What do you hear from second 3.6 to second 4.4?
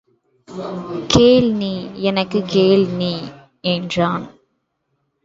என்றான்.